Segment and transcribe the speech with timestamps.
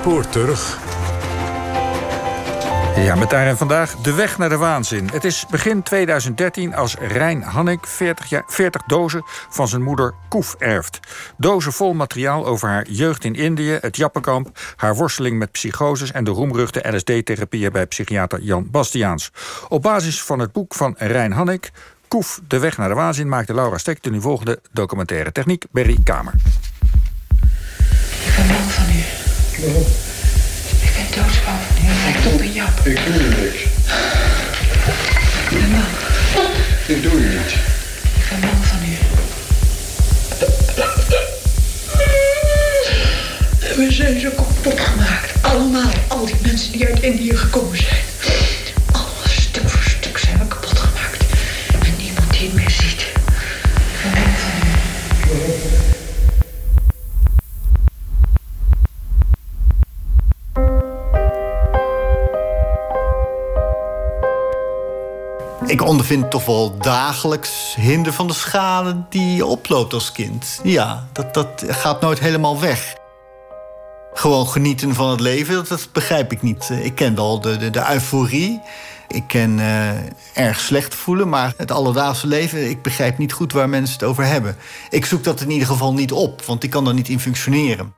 [0.00, 0.78] spoor terug.
[2.96, 5.08] Ja, met daarin vandaag de weg naar de waanzin.
[5.12, 10.54] Het is begin 2013 als Rijn Hannik 40, jaar, 40 dozen van zijn moeder Koef
[10.58, 11.00] erft.
[11.36, 14.58] Dozen vol materiaal over haar jeugd in Indië, het Jappenkamp...
[14.76, 17.72] haar worsteling met psychoses en de roemruchte LSD-therapieën...
[17.72, 19.32] bij psychiater Jan Bastiaans.
[19.68, 21.70] Op basis van het boek van Rijn Hannik...
[22.08, 25.98] Koef, de weg naar de waanzin, maakte Laura Stek de nu volgende documentaire techniek Berry
[26.04, 26.34] Kamer.
[29.58, 31.88] Ik ben doodsbang van u.
[32.04, 32.86] Lijkt op een jap.
[32.86, 33.62] Ik doe je niks.
[35.50, 35.84] Ik ben bang.
[36.86, 37.52] Ik doe je niet.
[38.14, 38.96] Ik ben bang van u.
[43.76, 45.32] We zijn zo kapot gemaakt.
[45.40, 45.90] Allemaal.
[46.08, 48.00] Al die mensen die uit Indië gekomen zijn.
[65.88, 70.60] Ondervind toch wel dagelijks hinder van de schade die je oploopt als kind.
[70.62, 72.94] Ja, dat, dat gaat nooit helemaal weg.
[74.12, 76.70] Gewoon genieten van het leven, dat, dat begrijp ik niet.
[76.82, 78.60] Ik ken wel de, de, de euforie.
[79.08, 82.70] Ik ken eh, erg slecht voelen, maar het alledaagse leven...
[82.70, 84.56] ik begrijp niet goed waar mensen het over hebben.
[84.90, 87.94] Ik zoek dat in ieder geval niet op, want ik kan er niet in functioneren.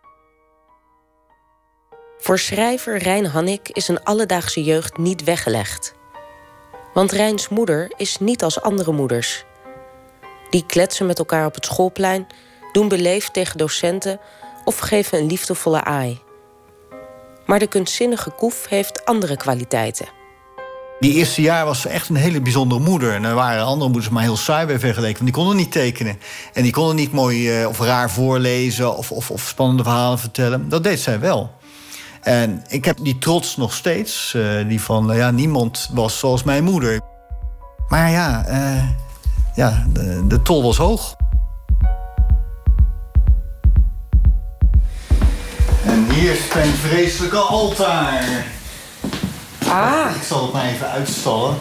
[2.18, 5.98] Voor schrijver Rijn Hannik is een alledaagse jeugd niet weggelegd.
[6.94, 9.44] Want Rijns moeder is niet als andere moeders.
[10.50, 12.26] Die kletsen met elkaar op het schoolplein,
[12.72, 14.20] doen beleefd tegen docenten
[14.64, 16.20] of geven een liefdevolle aai.
[17.46, 20.08] Maar de kunstzinnige Koef heeft andere kwaliteiten.
[21.00, 23.12] Die eerste jaar was ze echt een hele bijzondere moeder.
[23.12, 25.12] En er waren andere moeders maar heel saai bij vergeleken.
[25.12, 26.18] Want die konden niet tekenen.
[26.52, 30.68] En die konden niet mooi eh, of raar voorlezen of, of, of spannende verhalen vertellen.
[30.68, 31.58] Dat deed zij wel.
[32.22, 34.34] En ik heb die trots nog steeds.
[34.34, 37.00] eh, die van, ja, niemand was zoals mijn moeder.
[37.88, 38.88] Maar ja, eh,
[39.54, 41.16] ja de, de tol was hoog.
[45.86, 48.44] En hier is mijn vreselijke altaar.
[49.68, 51.56] Ah, Ik zal het maar even uitstallen.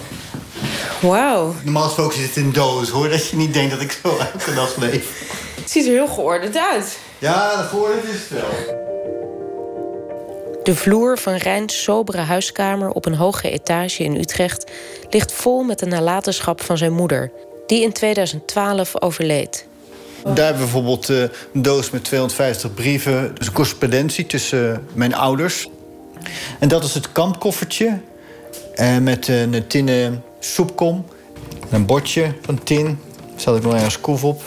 [1.01, 1.55] wauw.
[1.63, 3.09] Normaal gesproken zit het in doos, hoor.
[3.09, 4.17] Dat je niet denkt dat ik zo
[4.55, 5.27] dag leef.
[5.61, 6.99] Het ziet er heel geordend uit.
[7.17, 8.87] Ja, het is het wel.
[10.63, 14.71] De vloer van Rijns sobere huiskamer op een hoge etage in Utrecht
[15.09, 17.31] ligt vol met de nalatenschap van zijn moeder,
[17.67, 19.67] die in 2012 overleed.
[20.23, 21.21] Daar hebben we bijvoorbeeld eh,
[21.53, 23.35] een doos met 250 brieven.
[23.37, 25.69] Dus correspondentie tussen eh, mijn ouders.
[26.59, 27.99] En dat is het kampkoffertje.
[28.75, 31.05] eh, met een tinnen soepkom.
[31.69, 32.85] Een bordje van tin.
[32.85, 34.41] Daar zat ik nog ergens koef op.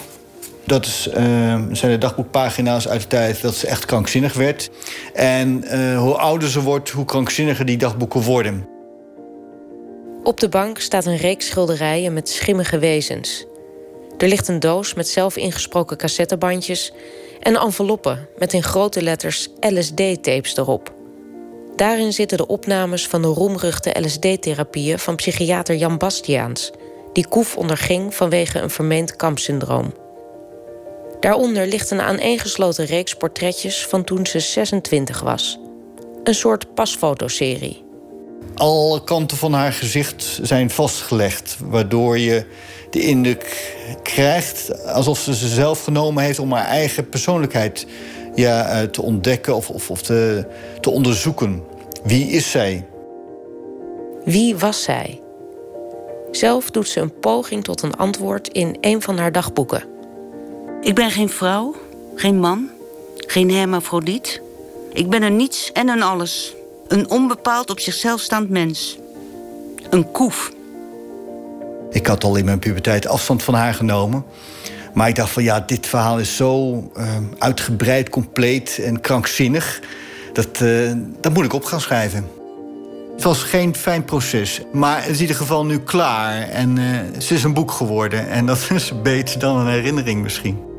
[0.65, 1.25] Dat is, eh,
[1.73, 4.71] zijn de dagboekpagina's uit de tijd dat ze echt krankzinnig werd.
[5.15, 8.67] En eh, hoe ouder ze wordt, hoe krankzinniger die dagboeken worden.
[10.23, 13.47] Op de bank staat een reeks schilderijen met schimmige wezens.
[14.19, 16.93] Er ligt een doos met zelf ingesproken cassettebandjes
[17.41, 20.93] en enveloppen met in grote letters LSD-tapes erop.
[21.77, 26.71] Daarin zitten de opnames van de roemruchte LSD-therapieën van psychiater Jan Bastiaans,
[27.13, 30.02] die Koef onderging vanwege een vermeend kampsyndroom.
[31.23, 35.59] Daaronder ligt een aaneengesloten reeks portretjes van toen ze 26 was.
[36.25, 37.85] Een soort pasfotoserie.
[38.55, 41.57] Alle kanten van haar gezicht zijn vastgelegd.
[41.65, 42.45] Waardoor je
[42.91, 47.87] de indruk krijgt alsof ze ze zelf genomen heeft om haar eigen persoonlijkheid
[48.35, 50.47] ja, eh, te ontdekken of, of, of te,
[50.81, 51.63] te onderzoeken.
[52.05, 52.87] Wie is zij?
[54.25, 55.21] Wie was zij?
[56.31, 59.92] Zelf doet ze een poging tot een antwoord in een van haar dagboeken.
[60.83, 61.75] Ik ben geen vrouw,
[62.15, 62.71] geen man,
[63.17, 64.41] geen hermafrodiet.
[64.93, 66.55] Ik ben een niets en een alles.
[66.89, 68.99] Een onbepaald op zichzelf staand mens.
[69.91, 70.53] Een koef.
[71.91, 74.25] Ik had al in mijn puberteit afstand van haar genomen.
[74.95, 77.07] Maar ik dacht van ja, dit verhaal is zo eh,
[77.39, 79.81] uitgebreid, compleet en krankzinnig.
[80.33, 82.29] Dat, eh, dat moet ik op gaan schrijven.
[83.15, 86.49] Het was geen fijn proces, maar het is in ieder geval nu klaar.
[86.49, 88.29] En eh, ze is een boek geworden.
[88.31, 90.72] En dat is beter dan een herinnering misschien.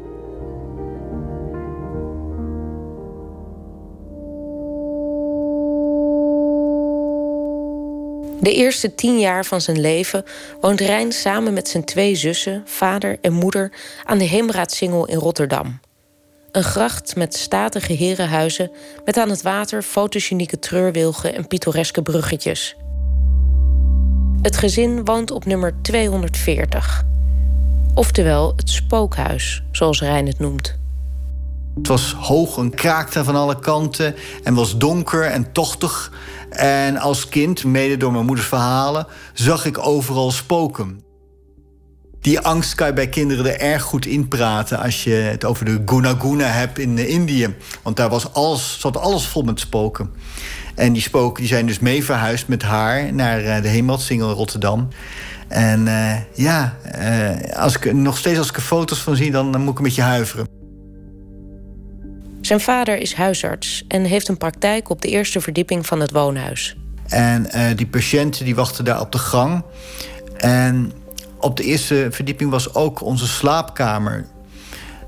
[8.44, 10.24] De eerste tien jaar van zijn leven
[10.62, 13.72] woont Rijn samen met zijn twee zussen, vader en moeder
[14.04, 15.80] aan de Heemraadsingel in Rotterdam.
[16.52, 18.72] Een gracht met statige herenhuizen
[19.06, 22.76] met aan het water fotogenieke treurwilgen en pittoreske bruggetjes.
[24.42, 27.04] Het gezin woont op nummer 240.
[27.94, 30.82] Oftewel het spookhuis, zoals Rijn het noemt.
[31.76, 36.12] Het was hoog en kraakte van alle kanten en was donker en tochtig.
[36.56, 41.02] En als kind, mede door mijn moeders verhalen, zag ik overal spoken.
[42.22, 45.82] Die angst kan je bij kinderen er erg goed inpraten als je het over de
[45.86, 47.56] Guna Guna hebt in Indië.
[47.82, 50.10] Want daar was alles, zat alles vol met spoken.
[50.76, 54.36] En die spoken die zijn dus mee verhuisd met haar naar eh, de Hemeltsingel in
[54.36, 54.88] Rotterdam.
[55.48, 56.78] En uh, ja,
[57.54, 59.84] als ik, nog steeds als ik er foto's van zie, dan, dan moet ik een
[59.84, 60.63] beetje huiveren.
[62.46, 66.76] Zijn vader is huisarts en heeft een praktijk op de eerste verdieping van het woonhuis.
[67.08, 69.64] En uh, die patiënten die wachten daar op de gang.
[70.38, 70.92] En
[71.40, 74.26] op de eerste verdieping was ook onze slaapkamer.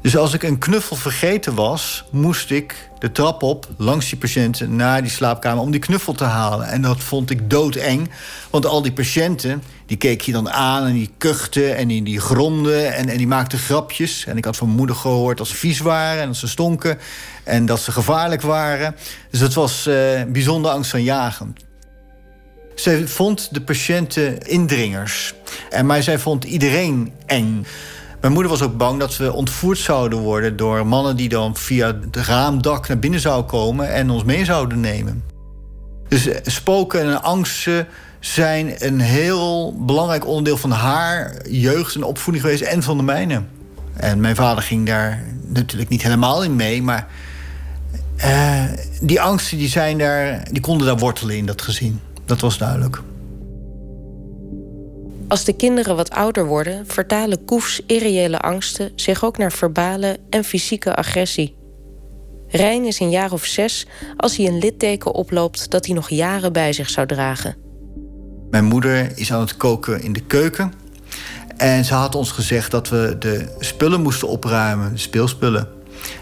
[0.02, 4.76] Dus als ik een knuffel vergeten was, moest ik de trap op langs die patiënten
[4.76, 6.68] naar die slaapkamer om die knuffel te halen.
[6.68, 8.10] En dat vond ik doodeng,
[8.50, 12.22] want al die patiënten die keek je dan aan en die kuchten en die, die
[12.22, 14.26] en, en die maakten grapjes.
[14.26, 16.98] En ik had van moeder gehoord dat ze vies waren en dat ze stonken
[17.44, 18.96] en dat ze gevaarlijk waren.
[19.32, 19.96] Dus het was uh,
[20.28, 21.60] bijzonder angstaanjagend.
[22.76, 25.34] Zij vond de patiënten indringers.
[25.70, 27.66] En maar zij vond iedereen eng.
[28.22, 31.88] Mijn moeder was ook bang dat we ontvoerd zouden worden door mannen die dan via
[31.88, 35.24] het raamdak naar binnen zouden komen en ons mee zouden nemen.
[36.08, 37.88] Dus spoken en angsten
[38.26, 43.42] zijn een heel belangrijk onderdeel van haar jeugd en opvoeding geweest en van de mijne.
[43.94, 47.08] En mijn vader ging daar natuurlijk niet helemaal in mee, maar
[48.18, 48.64] uh,
[49.02, 52.00] die angsten die zijn daar, die konden daar wortelen in dat gezin.
[52.26, 53.02] Dat was duidelijk.
[55.28, 60.44] Als de kinderen wat ouder worden, vertalen Koefs irreële angsten zich ook naar verbale en
[60.44, 61.56] fysieke agressie.
[62.48, 63.86] Rijn is een jaar of zes
[64.18, 67.65] als hij een litteken oploopt dat hij nog jaren bij zich zou dragen.
[68.56, 70.74] Mijn moeder is aan het koken in de keuken.
[71.58, 75.68] En ze had ons gezegd dat we de spullen moesten opruimen, de speelspullen.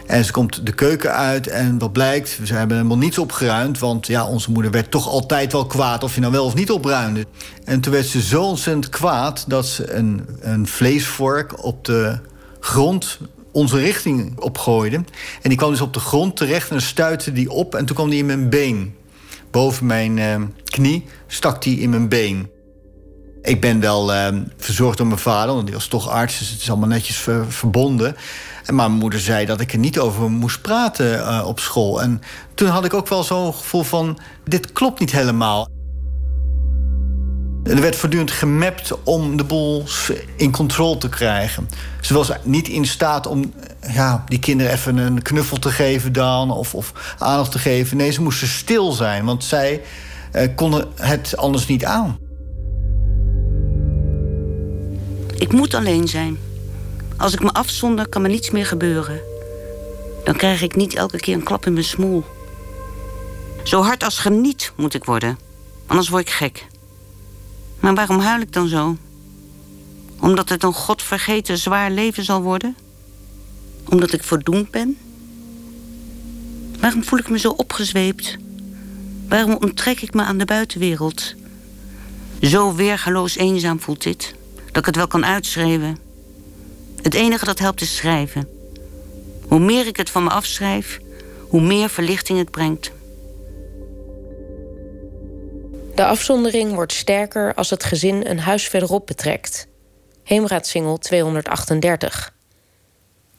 [0.08, 3.80] En ze komt de keuken uit en wat blijkt, ze hebben helemaal niets opgeruimd.
[3.80, 6.72] Want ja, onze moeder werd toch altijd wel kwaad of je nou wel of niet
[6.72, 7.26] opruimde.
[7.66, 12.20] En toen werd ze zo ontzettend kwaad dat ze een, een vleesvork op de
[12.60, 13.20] grond
[13.52, 14.96] onze richting opgooide.
[15.42, 18.10] En die kwam dus op de grond terecht en stuitte die op en toen kwam
[18.10, 19.02] die in mijn been.
[19.54, 22.50] Boven mijn uh, knie stak die in mijn been.
[23.42, 24.28] Ik ben wel uh,
[24.58, 27.52] verzorgd door mijn vader, want die was toch arts, dus het is allemaal netjes ver
[27.52, 28.16] verbonden.
[28.66, 32.02] En mijn moeder zei dat ik er niet over moest praten uh, op school.
[32.02, 32.22] En
[32.54, 35.68] toen had ik ook wel zo'n gevoel van: dit klopt niet helemaal.
[37.64, 39.84] Er werd voortdurend gemapt om de boel
[40.36, 41.70] in controle te krijgen.
[42.02, 43.54] Ze was niet in staat om
[43.94, 46.52] ja, die kinderen even een knuffel te geven dan...
[46.52, 47.98] of, of aandacht te geven.
[47.98, 49.82] Nee, ze moesten stil zijn, want zij
[50.32, 52.18] eh, konden het anders niet aan.
[55.38, 56.38] Ik moet alleen zijn.
[57.18, 59.22] Als ik me afzonder, kan me niets meer gebeuren.
[60.24, 62.24] Dan krijg ik niet elke keer een klap in mijn smoel.
[63.64, 65.38] Zo hard als geniet moet ik worden.
[65.86, 66.72] Anders word ik gek.
[67.84, 68.98] Maar waarom huil ik dan zo?
[70.20, 72.76] Omdat het een godvergeten zwaar leven zal worden?
[73.90, 74.98] Omdat ik verdoemd ben?
[76.80, 78.38] Waarom voel ik me zo opgezweept?
[79.28, 81.34] Waarom onttrek ik me aan de buitenwereld?
[82.42, 84.36] Zo weergaloos eenzaam voelt dit,
[84.66, 85.98] dat ik het wel kan uitschrijven.
[87.02, 88.48] Het enige dat helpt is schrijven.
[89.48, 91.00] Hoe meer ik het van me afschrijf,
[91.50, 92.92] hoe meer verlichting het brengt.
[95.96, 99.68] De afzondering wordt sterker als het gezin een huis verderop betrekt.
[100.24, 102.34] Heemraadsingel 238.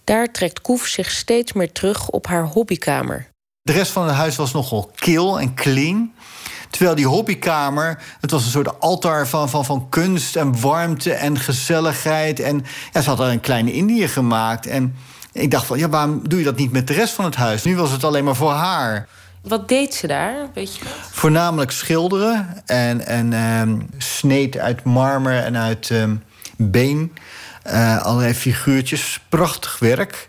[0.04, 3.28] Daar trekt Koef zich steeds meer terug op haar hobbykamer.
[3.62, 6.12] De rest van het huis was nogal kil en clean.
[6.70, 11.38] Terwijl die hobbykamer, het was een soort altaar van, van, van kunst en warmte en
[11.38, 12.40] gezelligheid.
[12.40, 14.66] En ja, ze had er een kleine Indië gemaakt.
[14.66, 14.96] En
[15.32, 17.64] ik dacht van, ja, waarom doe je dat niet met de rest van het huis?
[17.64, 19.08] Nu was het alleen maar voor haar.
[19.44, 25.56] Wat deed ze daar, weet je Voornamelijk schilderen en, en um, sneed uit marmer en
[25.56, 26.22] uit um,
[26.56, 27.12] been.
[27.66, 29.20] Uh, allerlei figuurtjes.
[29.28, 30.28] Prachtig werk.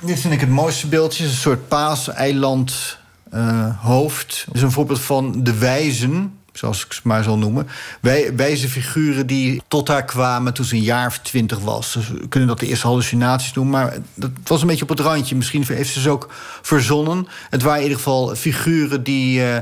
[0.00, 1.24] Dit vind ik het mooiste beeldje.
[1.24, 2.98] Een soort paaseiland
[3.34, 4.42] uh, hoofd.
[4.46, 7.68] Dat is een voorbeeld van de wijzen, zoals ik ze maar zal noemen.
[8.00, 11.92] Wij, wijze figuren die tot haar kwamen toen ze een jaar of twintig was.
[11.92, 13.80] Dus we kunnen dat de eerste hallucinaties noemen.
[13.80, 15.36] Maar dat was een beetje op het randje.
[15.36, 16.32] Misschien heeft ze ze ook
[16.62, 17.26] verzonnen.
[17.50, 19.40] Het waren in ieder geval figuren die...
[19.40, 19.56] Uh,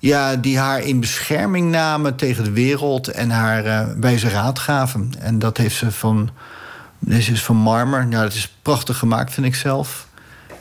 [0.00, 5.12] ja, die haar in bescherming namen tegen de wereld en haar uh, wijze raad gaven.
[5.18, 6.30] En dat heeft ze van.
[6.98, 8.06] Deze is van marmer.
[8.06, 10.06] Nou, dat is prachtig gemaakt, vind ik zelf.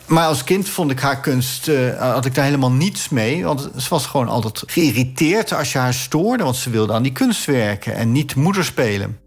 [0.09, 3.43] Maar als kind vond ik haar kunst, uh, had ik daar helemaal niets mee.
[3.43, 6.43] Want ze was gewoon altijd geïrriteerd als je haar stoorde.
[6.43, 9.19] Want ze wilde aan die kunst werken en niet moeder spelen.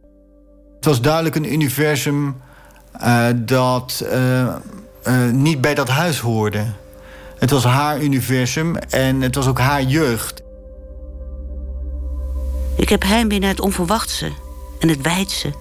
[0.76, 2.36] Het was duidelijk een universum
[3.02, 4.04] uh, dat
[5.02, 6.64] eh, niet bij dat huis hoorde.
[7.38, 10.42] Het was haar universum en het was ook haar jeugd.
[12.76, 14.32] Ik heb heimwee naar het onverwachtse
[14.78, 15.52] en het wijdse.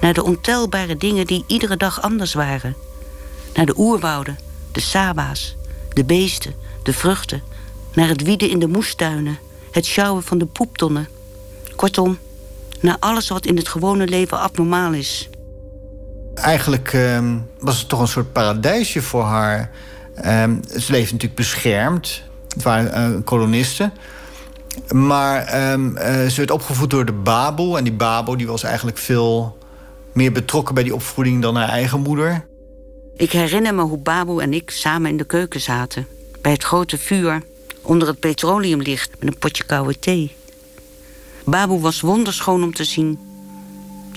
[0.00, 2.76] Naar de ontelbare dingen die iedere dag anders waren.
[3.54, 4.38] Naar de oerwouden,
[4.72, 5.56] de saba's,
[5.92, 7.42] de beesten, de vruchten.
[7.94, 9.38] Naar het wieden in de moestuinen,
[9.70, 11.08] het sjouwen van de poeptonnen.
[11.76, 12.18] Kortom,
[12.80, 15.28] naar alles wat in het gewone leven abnormaal is.
[16.34, 19.70] Eigenlijk ehm, was het toch een soort paradijsje voor haar.
[20.14, 22.22] Ehm, ze leefde natuurlijk beschermd.
[22.48, 23.92] Het waren uh, kolonisten.
[24.88, 27.76] Maar ehm, eh, ze werd opgevoed door de Babo.
[27.76, 29.58] En die Babo die was eigenlijk veel
[30.12, 32.46] meer betrokken bij die opvoeding dan haar eigen moeder.
[33.16, 36.06] Ik herinner me hoe Babo en ik samen in de keuken zaten.
[36.40, 37.42] Bij het grote vuur,
[37.82, 40.34] onder het petroleumlicht met een potje koude thee.
[41.44, 43.18] Babu was wonderschoon om te zien.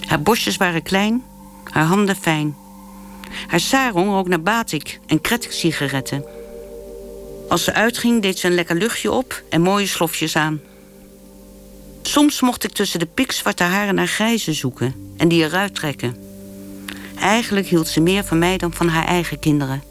[0.06, 1.24] Haar bosjes waren klein,
[1.64, 2.56] haar handen fijn.
[3.48, 6.26] Haar sarong rook naar batik en kretik-sigaretten.
[7.50, 10.62] Als ze uitging, deed ze een lekker luchtje op en mooie slofjes aan.
[12.02, 16.25] Soms mocht ik tussen de pikzwarte haren naar grijze zoeken en die eruit trekken.
[17.20, 19.84] Eigenlijk hield ze meer van mij dan van haar eigen kinderen.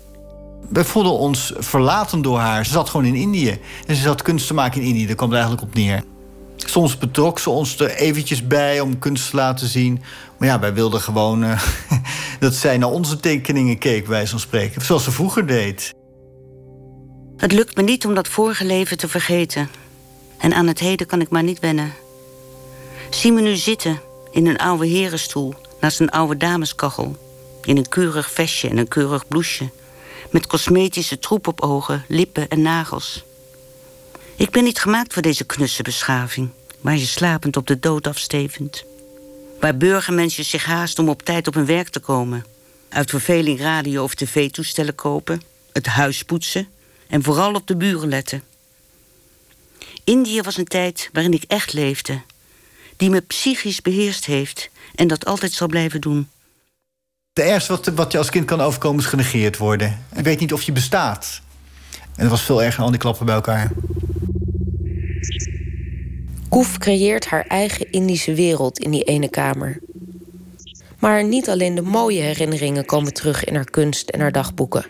[0.69, 2.67] We voelden ons verlaten door haar.
[2.67, 3.59] Ze zat gewoon in Indië.
[3.87, 5.07] En ze zat kunst te maken in Indië.
[5.07, 6.03] Daar kwam het eigenlijk op neer.
[6.57, 10.03] Soms betrok ze ons er eventjes bij om kunst te laten zien.
[10.39, 11.63] Maar ja, wij wilden gewoon uh,
[12.41, 14.83] dat zij naar onze tekeningen keek, wij van spreken.
[14.83, 15.95] Zoals ze vroeger deed.
[17.37, 19.69] Het lukt me niet om dat vorige leven te vergeten.
[20.39, 21.93] En aan het heden kan ik maar niet wennen.
[23.11, 24.01] Zie me nu zitten
[24.31, 25.55] in een oude herenstoel
[25.85, 27.17] naast een oude dameskachel.
[27.65, 29.71] In een keurig vestje en een keurig bloesje.
[30.31, 33.25] Met cosmetische troep op ogen, lippen en nagels.
[34.37, 36.51] Ik ben niet gemaakt voor deze knusse beschaving,
[36.81, 38.85] waar je slapend op de dood afstevend.
[39.61, 42.45] Waar burgermensen zich haast om op tijd op hun werk te komen.
[42.89, 46.69] Uit verveling radio of tv-toestellen kopen, het huis poetsen
[47.09, 48.43] en vooral op de buren letten.
[50.05, 52.23] Indië was een tijd waarin ik echt leefde,
[52.97, 56.29] die me psychisch beheerst heeft en dat altijd zal blijven doen.
[57.33, 60.05] Het ergste wat, wat je als kind kan overkomen is genegeerd worden.
[60.17, 61.41] Je weet niet of je bestaat.
[62.17, 63.73] En dat was veel erger dan al die klappen bij elkaar.
[66.49, 69.81] Koef creëert haar eigen Indische wereld in die ene kamer.
[70.99, 74.87] Maar niet alleen de mooie herinneringen komen terug in haar kunst en haar dagboeken.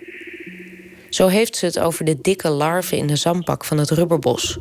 [1.11, 4.59] Zo heeft ze het over de dikke larven in de zandbak van het rubberbos.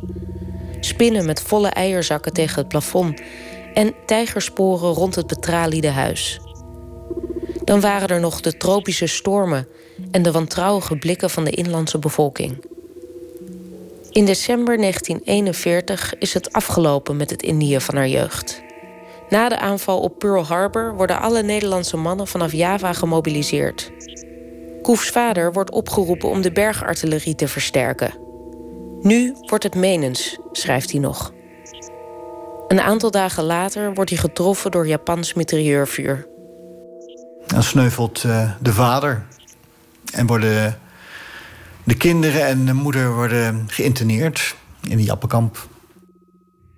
[0.80, 3.20] Spinnen met volle eierzakken tegen het plafond
[3.74, 6.40] en tijgersporen rond het betraliede huis.
[7.64, 9.68] Dan waren er nog de tropische stormen
[10.10, 12.64] en de wantrouwige blikken van de inlandse bevolking.
[14.10, 18.62] In december 1941 is het afgelopen met het Indië van haar jeugd.
[19.28, 23.90] Na de aanval op Pearl Harbor worden alle Nederlandse mannen vanaf Java gemobiliseerd.
[24.82, 28.14] Koefs vader wordt opgeroepen om de bergartillerie te versterken.
[29.00, 31.32] Nu wordt het menens, schrijft hij nog.
[32.68, 36.26] Een aantal dagen later wordt hij getroffen door Japans mitrailleurvuur.
[37.46, 39.26] Dan sneuvelt uh, de vader
[40.12, 40.78] en worden
[41.84, 44.54] de kinderen en de moeder worden geïnterneerd
[44.88, 45.68] in de Jappenkamp.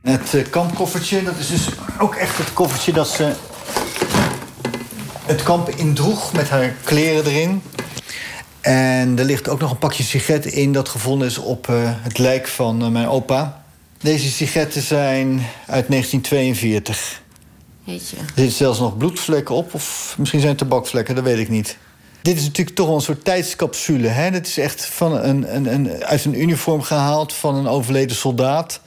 [0.03, 3.33] Het uh, kampkoffertje, dat is dus ook echt het koffertje dat ze
[5.25, 7.63] het kamp indroeg met haar kleren erin.
[8.61, 12.19] En er ligt ook nog een pakje sigaretten in dat gevonden is op uh, het
[12.19, 13.65] lijk van mijn opa.
[14.01, 15.29] Deze sigaretten zijn
[15.67, 17.23] uit 1942.
[17.85, 18.17] Jeetje.
[18.17, 21.77] Er zitten zelfs nog bloedvlekken op, of misschien zijn het tabakvlekken, dat weet ik niet.
[22.23, 24.09] Dit is natuurlijk toch wel een soort tijdscapsule.
[24.09, 24.31] Hè?
[24.31, 28.81] Het is echt van een, een, een, uit een uniform gehaald van een overleden soldaat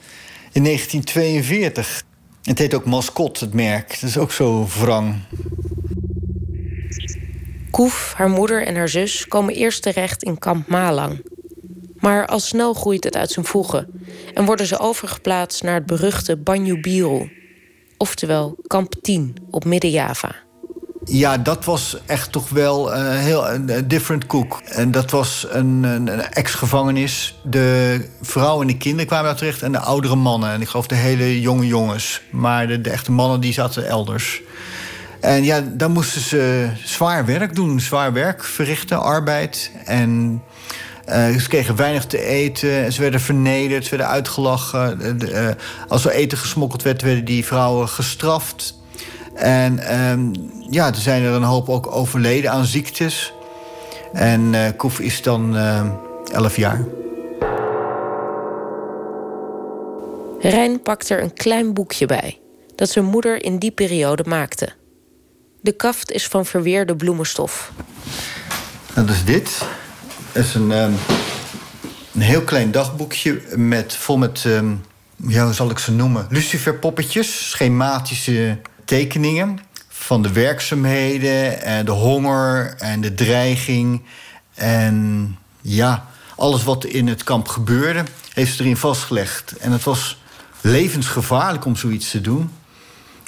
[0.52, 2.04] in 1942.
[2.44, 3.90] Het heet ook Mascot, het merk.
[3.90, 5.16] Dat is ook zo wrang.
[7.72, 11.22] Koef, haar moeder en haar zus komen eerst terecht in kamp Malang.
[12.00, 13.88] Maar al snel groeit het uit zijn voegen
[14.34, 17.32] en worden ze overgeplaatst naar het beruchte Banyu Biru,
[17.98, 20.36] oftewel kamp 10 op Midden-Java.
[21.04, 24.62] Ja, dat was echt toch wel een heel een different cook.
[24.66, 27.40] En dat was een, een, ex-gevangenis.
[27.44, 30.52] De vrouwen en de kinderen kwamen daar terecht en de oudere mannen.
[30.52, 32.22] En ik geloof de hele jonge jongens.
[32.32, 34.42] Maar de, de echte mannen die zaten elders.
[35.20, 39.72] En ja, dan moesten ze zwaar werk doen, zwaar werk verrichten, arbeid.
[39.86, 40.42] En
[41.10, 45.20] ze kregen weinig te eten, ze werden vernederd, ze werden uitgelachen.
[45.24, 45.50] Uh,
[45.88, 48.78] als er eten gesmokkeld werd, werden die vrouwen gestraft.
[49.36, 50.32] En um,
[50.70, 53.34] ja, er zijn er een hoop ook overleden aan ziektes.
[54.14, 55.56] En uh, Koef is dan
[56.32, 56.86] elf jaar.
[60.40, 62.40] Rijn pakt er een klein boekje bij,
[62.76, 64.70] dat zijn moeder in die periode maakte.
[65.62, 67.72] De kaft is van verweerde bloemenstof.
[68.96, 69.62] Dat is dit.
[70.40, 70.92] Is een, ehm,
[72.14, 74.76] een heel klein dagboekje met, vol met, ehm,
[75.28, 76.28] ja, hoe zal ik ze noemen?
[76.30, 84.02] Luciferpoppetjes, schematische tekeningen van de werkzaamheden en de honger en de dreiging.
[84.54, 86.06] En ja,
[86.36, 88.04] alles wat in het kamp gebeurde,
[88.34, 89.58] heeft ze erin vastgelegd.
[89.58, 90.22] En het was
[90.62, 92.50] levensgevaarlijk om zoiets te doen.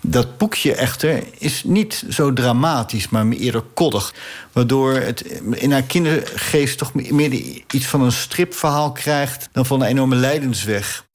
[0.02, 4.14] Dat boekje echter is niet zo dramatisch, maar eerder koddig.
[4.52, 7.32] Waardoor het in haar kindergeest toch meer
[7.72, 9.50] iets van een stripverhaal krijgt...
[9.52, 11.06] dan van een enorme lijdensweg.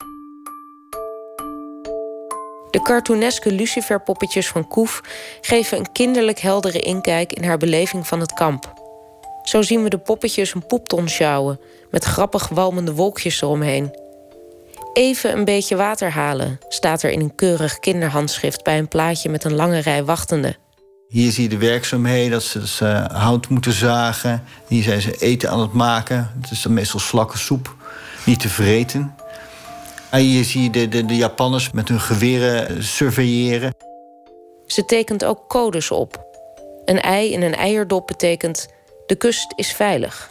[2.71, 5.01] De cartooneske luciferpoppetjes van Koef
[5.41, 8.73] geven een kinderlijk heldere inkijk in haar beleving van het kamp.
[9.43, 11.59] Zo zien we de poppetjes een poepton sjouwen
[11.91, 14.06] met grappig walmende wolkjes eromheen.
[14.93, 19.43] Even een beetje water halen, staat er in een keurig kinderhandschrift bij een plaatje met
[19.43, 20.55] een lange rij wachtenden.
[21.07, 22.79] Hier zie je de werkzaamheden, dat ze, dus,
[23.11, 24.43] hout moeten zagen.
[24.67, 26.31] Hier zijn ze eten aan het maken.
[26.41, 27.75] Het is dan meestal slakkensoep,
[28.25, 29.15] niet te vreten.
[30.09, 33.75] En hier zie je de, de, de Japanners met hun geweren surveilleren.
[34.65, 36.25] Ze tekent ook codes op.
[36.85, 38.67] Een ei in een eierdop betekent
[39.05, 40.29] de kust is veilig.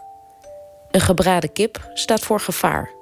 [0.90, 2.95] Een gebraden kip staat voor gevaar.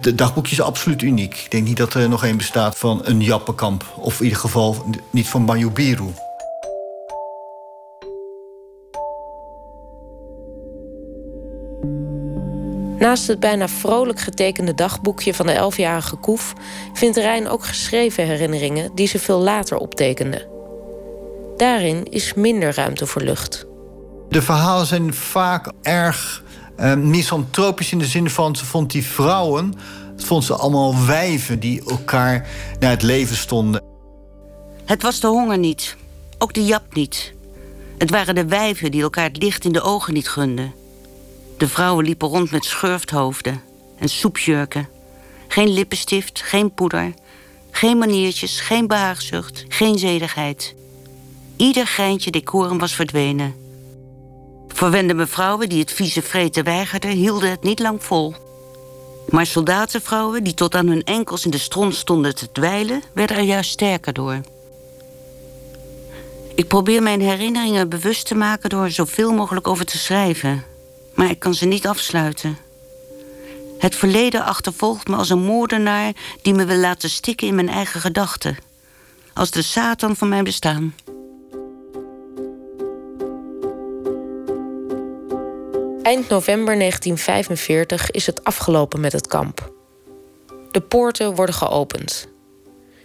[0.00, 1.34] De dagboekje is absoluut uniek.
[1.34, 3.84] Ik denk niet dat er nog één bestaat van een Jappenkamp.
[3.96, 6.12] Of in ieder geval niet van Mayubiru.
[12.98, 16.52] Naast het bijna vrolijk getekende dagboekje van de elfjarige Koef...
[16.92, 20.48] vindt Rijn ook geschreven herinneringen die ze veel later optekende.
[21.56, 23.66] Daarin is minder ruimte voor lucht.
[24.28, 26.42] De verhalen zijn vaak erg
[26.80, 28.56] uh, misantropisch in de zin van...
[28.56, 29.74] ze vond die vrouwen,
[30.16, 32.48] vond ze allemaal wijven die elkaar
[32.80, 33.82] naar het leven stonden.
[34.84, 35.96] Het was de honger niet,
[36.38, 37.34] ook de jap niet.
[37.98, 40.72] Het waren de wijven die elkaar het licht in de ogen niet gunden...
[41.56, 43.60] De vrouwen liepen rond met schurfthoofden
[43.98, 44.88] en soepjurken.
[45.48, 47.14] Geen lippenstift, geen poeder,
[47.70, 50.74] geen maniertjes, geen behaagzucht, geen zedigheid.
[51.56, 53.54] Ieder geintje decorum was verdwenen.
[54.76, 58.34] Verwende mevrouwen die het vieze vreten weigerden, hielden het niet lang vol.
[59.28, 63.42] Maar soldatenvrouwen die tot aan hun enkels in de stront stonden te dweilen, werden er
[63.42, 64.40] juist sterker door.
[66.54, 70.64] Ik probeer mijn herinneringen bewust te maken door er zoveel mogelijk over te schrijven
[71.16, 72.58] maar ik kan ze niet afsluiten.
[73.78, 76.12] Het verleden achtervolgt me als een moordenaar
[76.42, 78.56] die me wil laten stikken in mijn eigen gedachten.
[79.32, 80.94] Als de Satan van mijn bestaan.
[86.06, 89.72] Eind november 1945 is het afgelopen met het kamp.
[90.70, 92.28] De poorten worden geopend.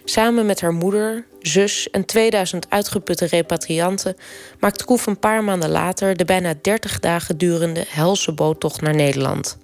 [0.04, 4.16] Samen met haar moeder, zus en 2000 uitgeputte repatrianten
[4.60, 9.58] maakt Koef een paar maanden later de bijna 30 dagen durende helse boottocht naar Nederland.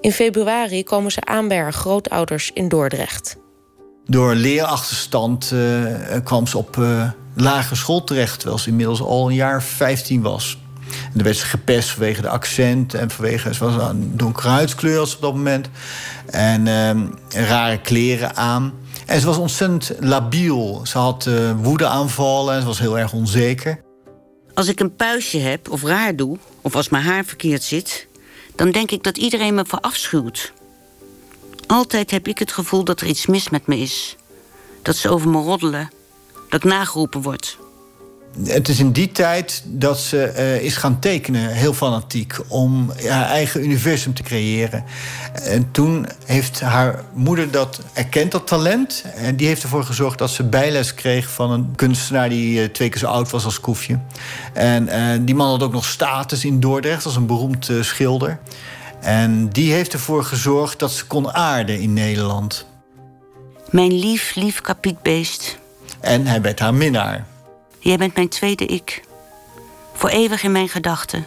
[0.00, 3.36] In februari komen ze aan bij haar grootouders in Dordrecht.
[4.04, 9.34] Door leerachterstand uh, kwam ze op uh, lagere school terecht, terwijl ze inmiddels al een
[9.34, 10.58] jaar 15 was.
[11.14, 15.16] En werd ze gepest vanwege de accent en vanwege ze was een donkere huidskleur op
[15.20, 15.68] dat moment.
[16.26, 18.72] En uh, rare kleren aan.
[19.06, 20.80] En ze was ontzettend labiel.
[20.84, 23.80] Ze had uh, woedeaanvallen en ze was heel erg onzeker.
[24.54, 28.06] Als ik een puistje heb of raar doe, of als mijn haar verkeerd zit...
[28.54, 30.52] dan denk ik dat iedereen me verafschuwt.
[31.66, 34.16] Altijd heb ik het gevoel dat er iets mis met me is.
[34.82, 35.90] Dat ze over me roddelen.
[36.48, 37.58] Dat ik nageroepen word.
[38.44, 43.26] Het is in die tijd dat ze uh, is gaan tekenen, heel fanatiek, om haar
[43.26, 44.84] eigen universum te creëren.
[45.42, 49.04] En toen heeft haar moeder dat erkend, dat talent.
[49.14, 52.88] En die heeft ervoor gezorgd dat ze bijles kreeg van een kunstenaar die uh, twee
[52.88, 53.98] keer zo oud was als Koefje.
[54.52, 58.38] En uh, die man had ook nog status in Dordrecht als een beroemd schilder.
[59.00, 62.66] En die heeft ervoor gezorgd dat ze kon aarden in Nederland.
[63.70, 65.58] Mijn lief, lief kapietbeest.
[66.00, 67.26] En hij werd haar minnaar.
[67.88, 69.02] Jij bent mijn tweede ik.
[69.92, 71.26] Voor eeuwig in mijn gedachten.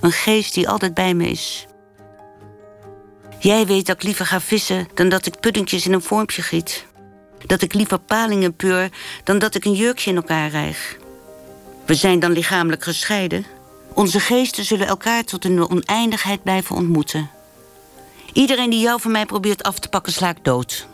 [0.00, 1.66] Een geest die altijd bij me is.
[3.38, 6.86] Jij weet dat ik liever ga vissen dan dat ik puddingjes in een vormpje giet.
[7.46, 8.90] Dat ik liever palingen peur
[9.24, 10.96] dan dat ik een jurkje in elkaar rijg.
[11.86, 13.46] We zijn dan lichamelijk gescheiden.
[13.94, 17.30] Onze geesten zullen elkaar tot in de oneindigheid blijven ontmoeten.
[18.32, 20.86] Iedereen die jou van mij probeert af te pakken, sla ik dood.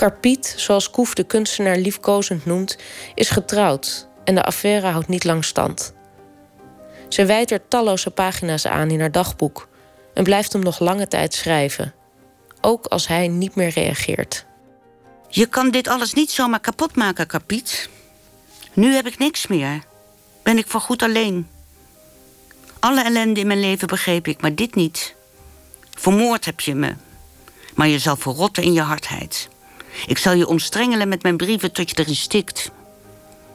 [0.00, 2.78] Karpiet, zoals Koef de kunstenaar liefkozend noemt,
[3.14, 5.94] is getrouwd en de affaire houdt niet lang stand.
[7.08, 9.68] Ze wijdt er talloze pagina's aan in haar dagboek
[10.14, 11.94] en blijft hem nog lange tijd schrijven,
[12.60, 14.46] ook als hij niet meer reageert.
[15.28, 17.42] Je kan dit alles niet zomaar kapot maken.
[18.72, 19.82] Nu heb ik niks meer.
[20.42, 21.48] Ben ik voorgoed alleen.
[22.78, 25.14] Alle ellende in mijn leven begreep ik, maar dit niet.
[25.90, 26.94] Vermoord heb je me.
[27.74, 29.48] Maar je zal verrotten in je hardheid.
[30.06, 32.70] Ik zal je omstrengelen met mijn brieven tot je erin stikt.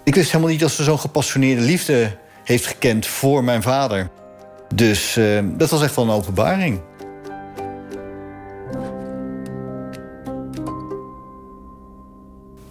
[0.03, 4.09] Ik wist helemaal niet dat ze zo'n gepassioneerde liefde heeft gekend voor mijn vader.
[4.73, 6.81] Dus uh, dat was echt wel een openbaring.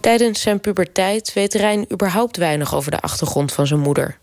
[0.00, 4.18] Tijdens zijn puberteit weet Rijn überhaupt weinig over de achtergrond van zijn moeder.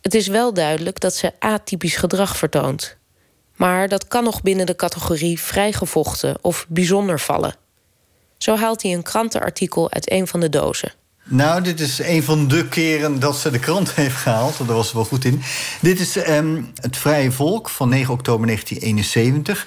[0.00, 2.96] Het is wel duidelijk dat ze atypisch gedrag vertoont.
[3.56, 7.54] Maar dat kan nog binnen de categorie vrijgevochten of bijzonder vallen.
[8.42, 10.92] Zo haalt hij een krantenartikel uit een van de dozen.
[11.24, 14.58] Nou, dit is een van de keren dat ze de krant heeft gehaald.
[14.58, 15.42] Daar was ze wel goed in.
[15.80, 19.66] Dit is um, het Vrije Volk van 9 oktober 1971.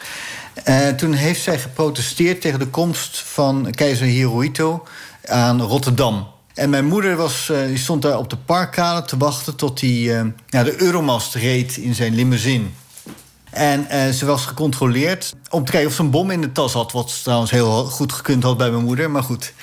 [0.67, 4.87] Uh, toen heeft zij geprotesteerd tegen de komst van keizer Hirohito
[5.25, 6.27] aan Rotterdam.
[6.53, 9.55] En mijn moeder was, uh, die stond daar op de parkkade te wachten...
[9.55, 12.65] tot hij uh, de Euromast reed in zijn limousine.
[13.55, 16.73] En uh, ze was gecontroleerd om te kijken of ze een bom in de tas
[16.73, 16.91] had.
[16.91, 19.53] Wat trouwens heel goed gekund had bij mijn moeder, maar goed.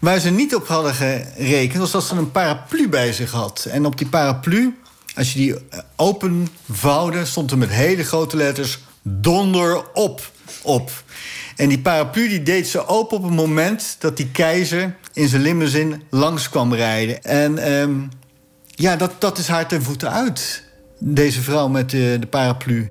[0.00, 3.66] Waar ze niet op hadden gerekend, was dat ze een paraplu bij zich had.
[3.70, 4.78] En op die paraplu,
[5.14, 5.54] als je die
[5.96, 10.30] openvouwde, stond er met hele grote letters donder op.
[10.62, 10.90] op.
[11.56, 15.42] En die paraplu die deed ze open op het moment dat die keizer in zijn
[15.42, 17.22] limousine langs kwam rijden.
[17.22, 18.08] En um,
[18.66, 20.62] ja, dat, dat is haar ten voeten uit.
[20.98, 22.90] Deze vrouw met de paraplu.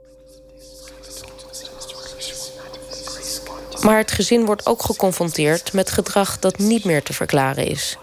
[3.82, 7.98] Maar het gezin wordt ook geconfronteerd met gedrag dat niet meer te verklaren is.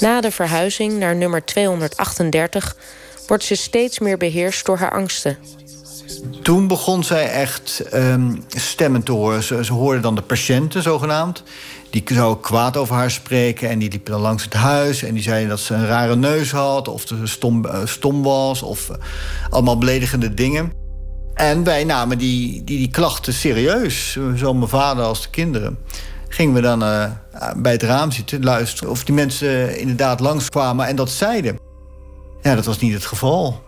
[0.00, 2.76] Na de verhuizing naar nummer 238
[3.26, 5.38] wordt ze steeds meer beheerst door haar angsten.
[6.42, 9.42] Toen begon zij echt um, stemmen te horen.
[9.42, 11.42] Ze, ze hoorde dan de patiënten, zogenaamd.
[11.90, 15.02] Die zou kwaad over haar spreken en die liepen dan langs het huis...
[15.02, 18.62] en die zeiden dat ze een rare neus had of ze stom, stom was...
[18.62, 18.96] of uh,
[19.50, 20.83] allemaal beledigende dingen.
[21.34, 25.78] En wij namen die, die, die klachten serieus, zowel mijn vader als de kinderen.
[26.28, 27.10] Gingen we dan uh,
[27.56, 31.58] bij het raam zitten, luisteren of die mensen inderdaad langskwamen en dat zeiden.
[32.42, 33.62] Ja, dat was niet het geval.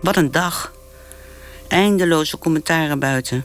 [0.00, 0.72] Wat een dag.
[1.68, 3.44] Eindeloze commentaren buiten.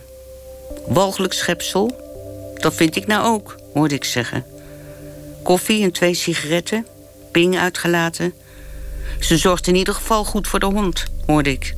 [0.87, 2.09] Walgelijk schepsel?
[2.55, 4.45] Dat vind ik nou ook, hoorde ik zeggen.
[5.43, 6.87] Koffie en twee sigaretten,
[7.31, 8.33] ping uitgelaten.
[9.19, 11.75] Ze zorgt in ieder geval goed voor de hond, hoorde ik.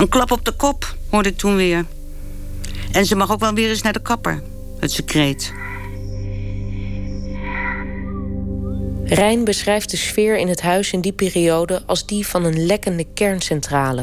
[0.00, 1.84] Een klap op de kop, hoorde ik toen weer.
[2.92, 4.42] En ze mag ook wel weer eens naar de kapper,
[4.78, 5.52] het secreet.
[9.04, 13.06] Rijn beschrijft de sfeer in het huis in die periode als die van een lekkende
[13.14, 14.00] kerncentrale.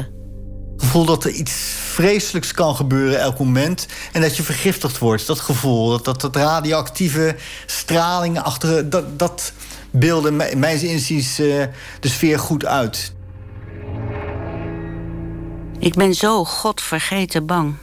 [0.72, 1.52] Het gevoel dat er iets
[1.92, 5.26] vreselijks kan gebeuren elk moment en dat je vergiftigd wordt.
[5.26, 8.90] Dat gevoel, dat, dat, dat radioactieve straling achter.
[8.90, 9.52] Dat, dat
[9.90, 11.64] beelden, mijn inziens, uh,
[12.00, 13.12] de sfeer goed uit.
[15.78, 17.74] Ik ben zo godvergeten bang.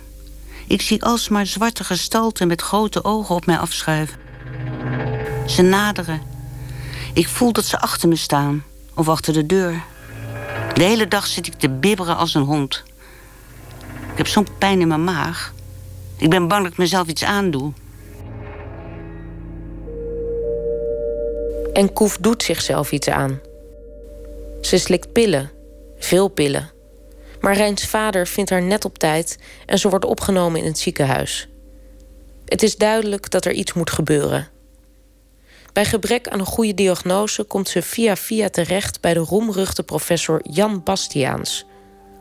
[0.68, 4.20] Ik zie alsmaar zwarte gestalten met grote ogen op mij afschuiven.
[5.46, 6.22] Ze naderen.
[7.14, 9.84] Ik voel dat ze achter me staan of achter de deur.
[10.74, 12.84] De hele dag zit ik te bibberen als een hond.
[14.12, 15.54] Ik heb zo'n pijn in mijn maag.
[16.18, 17.74] Ik ben bang dat ik mezelf iets aandoe.
[21.74, 23.40] En Koef doet zichzelf iets aan.
[24.62, 25.52] Ze slikt pillen,
[25.98, 26.75] veel pillen.
[27.46, 31.48] Maar vader vindt haar net op tijd en ze wordt opgenomen in het ziekenhuis.
[32.46, 34.48] Het is duidelijk dat er iets moet gebeuren.
[35.74, 40.42] Bij gebrek aan een goede diagnose komt ze via via terecht bij de roemruchte professor
[40.44, 41.66] Jan Bastiaans,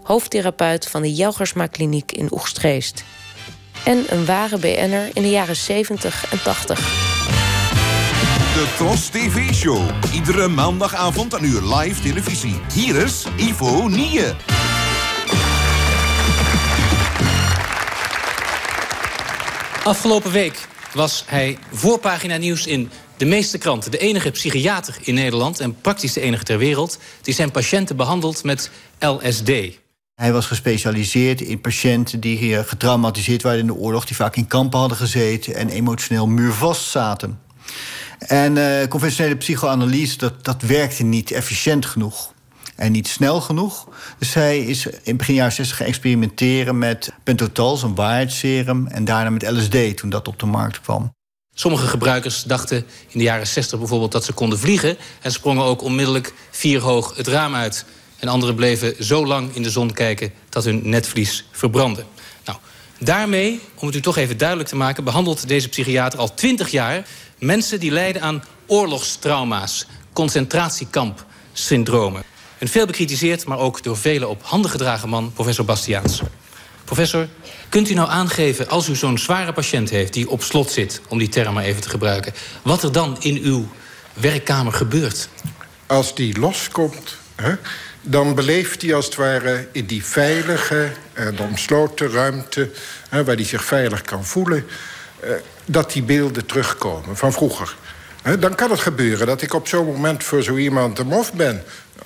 [0.02, 3.04] hoofdtherapeut van de Jelgersma Kliniek in Oegstgeest.
[3.84, 6.78] En een ware BN'er in de jaren 70 en 80.
[8.54, 9.90] De Tros TV Show.
[10.14, 12.60] Iedere maandagavond aan uur live televisie.
[12.72, 14.63] Hier is Ivo Nieën.
[19.84, 23.90] Afgelopen week was hij voorpagina nieuws in de meeste kranten.
[23.90, 26.98] De enige psychiater in Nederland en praktisch de enige ter wereld...
[27.22, 29.50] die zijn patiënten behandelt met LSD.
[30.14, 34.04] Hij was gespecialiseerd in patiënten die getraumatiseerd waren in de oorlog...
[34.04, 37.40] die vaak in kampen hadden gezeten en emotioneel muurvast zaten.
[38.18, 42.33] En uh, conventionele psychoanalyse, dat, dat werkte niet efficiënt genoeg
[42.76, 43.88] en niet snel genoeg.
[44.18, 48.86] Dus hij is in begin jaren 60 geëxperimenteren met pentotal, een waarheidsserum...
[48.86, 51.12] en daarna met LSD, toen dat op de markt kwam.
[51.54, 52.76] Sommige gebruikers dachten
[53.08, 54.96] in de jaren 60 bijvoorbeeld dat ze konden vliegen...
[55.20, 57.84] en sprongen ook onmiddellijk vier hoog het raam uit.
[58.18, 62.04] En anderen bleven zo lang in de zon kijken dat hun netvlies verbrandde.
[62.44, 62.58] Nou,
[62.98, 65.04] daarmee, om het u toch even duidelijk te maken...
[65.04, 67.06] behandelt deze psychiater al twintig jaar
[67.38, 69.86] mensen die lijden aan oorlogstrauma's...
[70.12, 72.33] concentratiekamp syndromen.
[72.68, 76.22] Veel bekritiseerd, maar ook door velen op handen gedragen man, professor Bastiaans.
[76.84, 77.26] Professor,
[77.68, 80.12] kunt u nou aangeven, als u zo'n zware patiënt heeft...
[80.12, 82.34] die op slot zit, om die term maar even te gebruiken...
[82.62, 83.68] wat er dan in uw
[84.12, 85.28] werkkamer gebeurt?
[85.86, 87.54] Als die loskomt, hè,
[88.02, 92.70] dan beleeft hij als het ware in die veilige en omsloten ruimte...
[93.08, 94.66] Hè, waar hij zich veilig kan voelen...
[95.20, 95.30] Eh,
[95.64, 97.76] dat die beelden terugkomen van vroeger.
[98.38, 101.62] Dan kan het gebeuren dat ik op zo'n moment voor zo iemand een mof ben.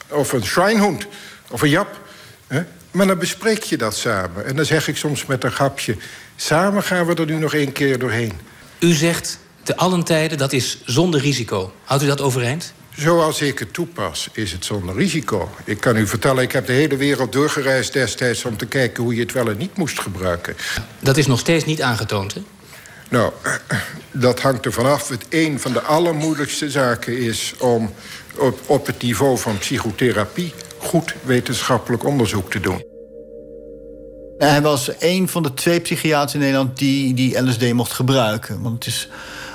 [0.09, 1.07] Of een schrijnhond,
[1.51, 2.01] of een jap.
[2.47, 2.63] Hè.
[2.91, 4.47] Maar dan bespreek je dat samen.
[4.47, 5.97] En dan zeg ik soms met een grapje...
[6.37, 8.33] samen gaan we er nu nog één keer doorheen.
[8.81, 11.73] U zegt te allen tijden dat is zonder risico.
[11.85, 12.73] Houdt u dat overeind?
[12.97, 15.51] Zoals ik het toepas, is het zonder risico.
[15.65, 18.45] Ik kan u vertellen, ik heb de hele wereld doorgereisd destijds...
[18.45, 20.57] om te kijken hoe je het wel en niet moest gebruiken.
[21.01, 22.41] Dat is nog steeds niet aangetoond, hè?
[23.09, 23.33] Nou,
[24.13, 25.09] dat hangt er vanaf.
[25.09, 27.91] Het een van de allermoeilijkste zaken is om
[28.67, 30.55] op, het niveau van psychotherapie...
[30.79, 32.85] goed wetenschappelijk onderzoek te doen.
[34.39, 38.63] Hij was een van de twee psychiaters in Nederland die, die LSD mocht gebruiken.
[38.63, 39.09] Want het is,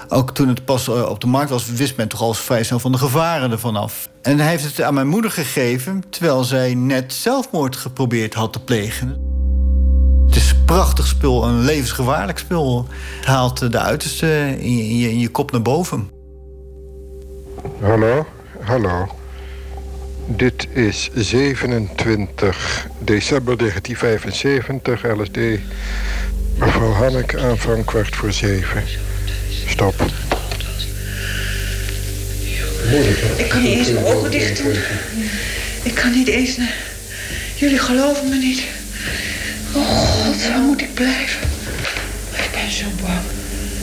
[0.07, 2.79] ook toen het pas eh, op de markt was, wist men toch al vrij snel
[2.79, 4.09] van de gevaren ervan af.
[4.21, 8.59] En hij heeft het aan mijn moeder gegeven, terwijl zij net zelfmoord geprobeerd had te
[8.59, 9.32] plegen.
[10.33, 12.87] Het is een prachtig spul, een levensgevaarlijk spul.
[13.15, 16.09] Het haalt de uiterste in je, in je, in je kop naar boven.
[17.81, 18.25] Hallo,
[18.59, 19.07] hallo.
[20.27, 25.37] Dit is 27 december 1975, LSD.
[26.57, 28.83] Mevrouw Hanneke, aanvang kwart voor zeven.
[29.67, 29.95] Stop.
[33.37, 34.75] Ik kan niet eens mijn ogen dicht doen.
[35.83, 36.75] Ik kan niet eens naar...
[37.55, 38.63] Jullie geloven me niet.
[39.75, 41.47] Oh god, waar moet ik blijven?
[42.31, 43.19] Ik ben zo bang.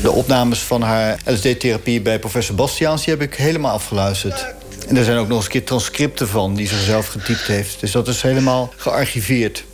[0.02, 3.04] De opnames van haar LSD-therapie bij professor Bastiaans...
[3.04, 4.46] die heb ik helemaal afgeluisterd.
[4.88, 7.80] En er zijn ook nog eens een keer transcripten van die ze zelf getypt heeft.
[7.80, 9.64] Dus dat is helemaal gearchiveerd.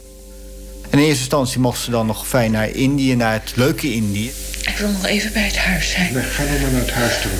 [0.91, 4.33] En in eerste instantie mocht ze dan nog fijn naar Indië, naar het leuke Indië.
[4.61, 6.13] Ik wil nog even bij het huis zijn.
[6.13, 7.31] Nee, ga nog maar naar het huis toe.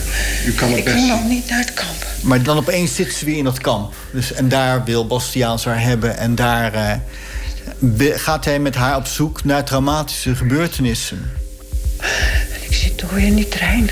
[0.47, 1.15] U kan het Ik best wil zien.
[1.15, 2.07] nog niet naar het kamp.
[2.21, 3.95] Maar dan opeens zit ze weer in dat kamp.
[4.13, 6.17] Dus, en daar wil Bastiaans haar hebben.
[6.19, 6.93] En daar eh,
[8.17, 11.31] gaat hij met haar op zoek naar traumatische gebeurtenissen.
[11.99, 13.91] En ik zit toch weer in die trein.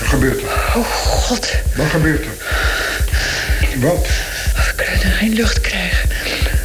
[0.00, 0.48] Wat gebeurt er?
[0.76, 2.32] Oh god, Wat gebeurt er?
[3.80, 4.06] Wat?
[4.56, 6.08] we kunnen er geen lucht krijgen.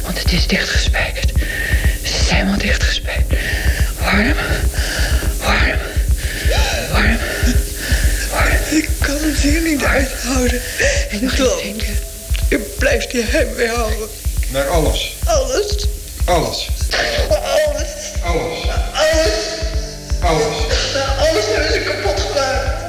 [0.02, 1.32] Want het is dichtgespijkerd.
[2.02, 3.40] Ze zijn wel dichtgespijkerd.
[4.00, 4.34] Warm,
[5.38, 5.78] warm,
[6.92, 7.18] warm,
[8.32, 8.56] warm.
[8.70, 10.60] Ik kan het hier niet uithouden.
[11.10, 11.94] En nog eens denken.
[12.48, 14.08] Je blijft je heimwee houden.
[14.52, 15.16] Naar alles.
[15.24, 15.86] Alles,
[16.24, 16.68] Alles.
[16.90, 17.88] alles,
[18.24, 18.68] Alles.
[18.92, 19.34] alles.
[20.20, 20.56] Alles.
[21.18, 22.82] Alles hebben ze kapot gemaakt.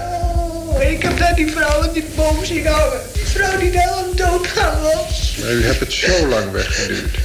[0.67, 2.99] Oh, ik heb daar die vrouw in die boom zien hangen.
[3.13, 5.35] Die vrouw die daar aan doodgaan was.
[5.41, 7.17] Maar u hebt het zo lang weggeduwd.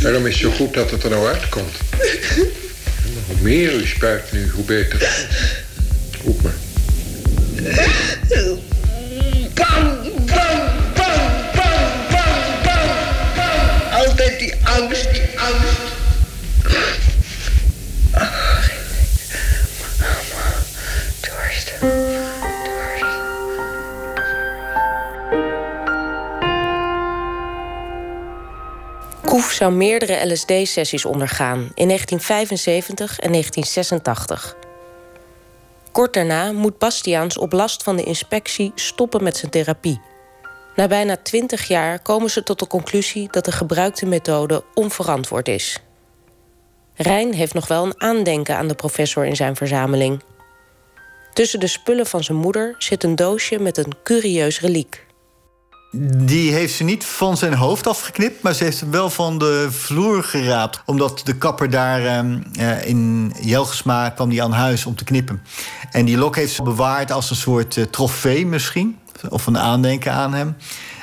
[0.00, 1.74] Daarom is het zo goed dat het er nou uitkomt.
[3.04, 5.08] En hoe meer u spuit nu, hoe beter.
[6.24, 6.52] Roep maar.
[29.72, 34.56] Meerdere LSD-sessies ondergaan in 1975 en 1986.
[35.92, 40.00] Kort daarna moet Bastiaans op last van de inspectie stoppen met zijn therapie.
[40.74, 45.80] Na bijna 20 jaar komen ze tot de conclusie dat de gebruikte methode onverantwoord is.
[46.94, 50.22] Rijn heeft nog wel een aandenken aan de professor in zijn verzameling.
[51.32, 55.06] Tussen de spullen van zijn moeder zit een doosje met een curieus reliek.
[55.90, 59.68] Die heeft ze niet van zijn hoofd afgeknipt, maar ze heeft hem wel van de
[59.70, 60.82] vloer geraapt.
[60.86, 65.42] Omdat de kapper daar eh, in Jelgesma kwam die aan huis om te knippen.
[65.90, 68.98] En die lok heeft ze bewaard als een soort eh, trofee misschien.
[69.28, 70.56] Of een aandenken aan hem.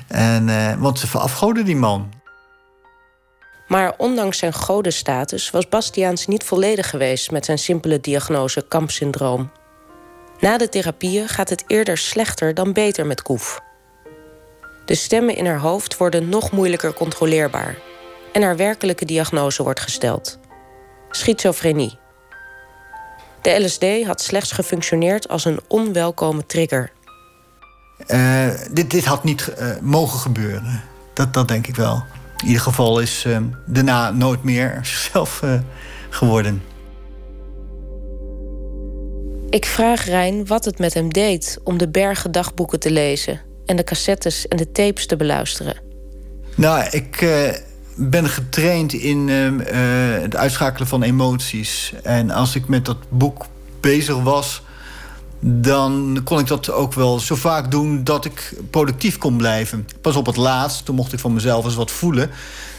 [0.07, 2.13] En, eh, want ze verafgoden die man.
[3.67, 9.51] Maar ondanks zijn godenstatus was Bastiaans niet volledig geweest met zijn simpele diagnose kampsyndroom.
[10.39, 13.64] Na de therapieën gaat het eerder slechter dan beter met Koef.
[14.85, 17.77] De stemmen in haar hoofd worden nog moeilijker controleerbaar
[18.33, 20.39] en haar werkelijke diagnose wordt gesteld:
[21.09, 21.97] schizofrenie.
[23.41, 26.91] De LSD had slechts gefunctioneerd als een onwelkome trigger.
[28.07, 30.83] Eh, dit, dit had niet eh, mogen gebeuren.
[31.13, 32.03] Dat, dat denk ik wel.
[32.37, 35.59] In ieder geval is eh, daarna nooit meer zichzelf eh,
[36.09, 36.63] geworden.
[39.49, 43.75] Ik vraag Rijn wat het met hem deed om de bergen dagboeken te lezen en
[43.75, 45.75] de cassettes en de tapes te beluisteren.
[46.55, 47.49] Nou, ik uh,
[47.95, 49.61] ben getraind in uh,
[50.21, 51.93] het uitschakelen van emoties.
[52.03, 53.45] En als ik met dat boek
[53.79, 54.63] bezig was
[55.47, 59.87] dan kon ik dat ook wel zo vaak doen dat ik productief kon blijven.
[60.01, 62.29] Pas op het laatst, toen mocht ik van mezelf eens wat voelen.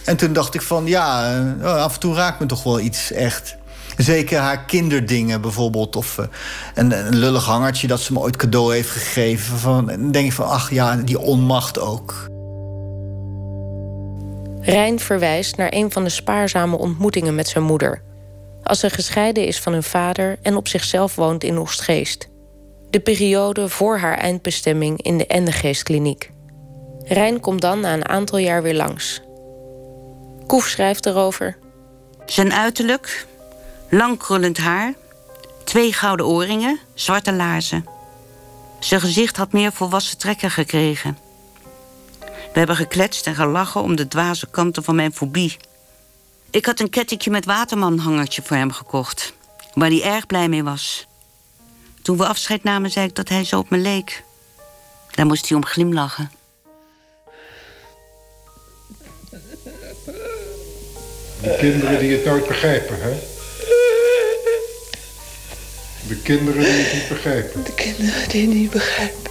[0.04, 3.12] En toen dacht ik van, ja, uh, af en toe raakt me toch wel iets
[3.12, 3.56] echt.
[3.96, 5.96] Zeker haar kinderdingen bijvoorbeeld.
[5.96, 6.26] Of uh,
[6.74, 9.58] een, een, lullig hangertje dat ze me ooit cadeau heeft gegeven.
[9.58, 12.30] Van, dan denk ik van, ach ja, die onmacht ook.
[14.60, 18.02] Rijn verwijst naar een van de spaarzame ontmoetingen met zijn moeder.
[18.62, 22.28] Als ze gescheiden is van hun vader en op zichzelf woont in Oostgeest
[22.90, 26.30] de periode voor haar eindbestemming in de Endegeestkliniek.
[27.02, 29.22] Rijn komt dan na een aantal jaar weer langs.
[30.46, 31.56] Koef schrijft erover.
[32.26, 33.26] Zijn uiterlijk,
[33.90, 34.94] lang krullend haar,
[35.64, 37.86] twee gouden oorringen, zwarte laarzen.
[38.80, 41.18] Zijn gezicht had meer volwassen trekken gekregen.
[42.20, 45.56] We hebben gekletst en gelachen om de dwaze kanten van mijn fobie.
[46.50, 49.32] Ik had een kettingje met watermanhangertje voor hem gekocht,
[49.74, 51.06] waar hij erg blij mee was.
[52.02, 54.24] Toen we afscheid namen, zei ik dat hij zo op me leek.
[55.10, 56.30] Daar moest hij om glimlachen.
[61.42, 63.35] De kinderen die het nooit begrijpen, hè?
[66.08, 67.64] De kinderen die het niet begrijpen.
[67.64, 69.30] De kinderen die het niet begrijpen.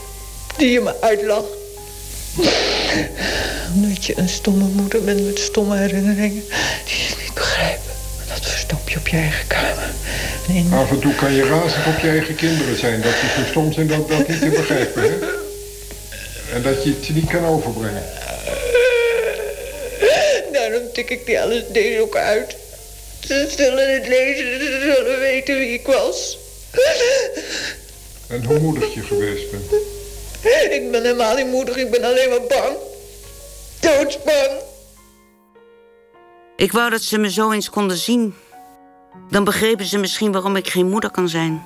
[0.57, 1.47] Die je me uitlacht.
[3.73, 6.43] Omdat je een stomme moeder bent met stomme herinneringen.
[6.85, 7.91] Die je niet begrijpen.
[8.27, 9.93] Dat verstop je op je eigen kamer.
[10.73, 13.01] Af en toe kan je razend op je eigen kinderen zijn.
[13.01, 15.15] Dat ze zo stom zijn dat dat niet te begrijpen, hè?
[16.53, 18.03] En dat je het niet kan overbrengen.
[20.51, 22.55] Daarom tik ik die alles deze ook uit.
[23.19, 26.37] Ze zullen het lezen, ze zullen weten wie ik was.
[28.27, 29.71] En hoe moedig je geweest bent.
[30.71, 32.77] Ik ben helemaal niet moedig, ik ben alleen maar bang.
[33.79, 34.51] Doodsbang.
[36.55, 38.35] Ik wou dat ze me zo eens konden zien.
[39.29, 41.65] Dan begrepen ze misschien waarom ik geen moeder kan zijn.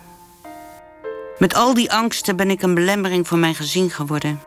[1.37, 4.41] Met al die angsten ben ik een belemmering voor mijn gezin geworden.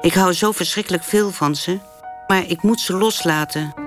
[0.00, 1.78] Ik hou zo verschrikkelijk veel van ze,
[2.26, 3.85] maar ik moet ze loslaten.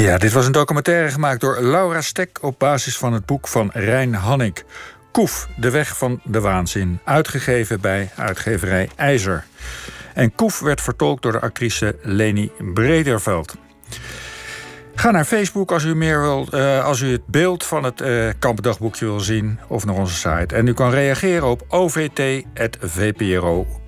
[0.00, 3.70] Ja, dit was een documentaire gemaakt door Laura Stek op basis van het boek van
[3.72, 4.64] Rijn Hannik.
[5.12, 7.00] Koef, de weg van de waanzin.
[7.04, 9.44] Uitgegeven bij uitgeverij IJzer.
[10.14, 13.56] En Koef werd vertolkt door de actrice Leni Brederveld.
[14.94, 18.30] Ga naar Facebook als u meer wilt, uh, als u het beeld van het uh,
[18.38, 20.54] kampendagboekje wil zien of naar onze site.
[20.54, 23.79] En u kan reageren op ovt.vpro.nl.